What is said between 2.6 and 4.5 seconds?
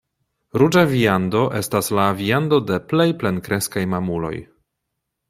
de plej plenkreskaj mamuloj.